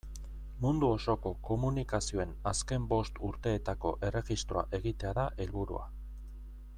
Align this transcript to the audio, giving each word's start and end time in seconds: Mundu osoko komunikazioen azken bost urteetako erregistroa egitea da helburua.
Mundu 0.63 0.87
osoko 0.93 1.31
komunikazioen 1.49 2.33
azken 2.53 2.89
bost 2.95 3.21
urteetako 3.29 3.95
erregistroa 4.09 4.67
egitea 4.81 5.17
da 5.23 5.27
helburua. 5.45 5.89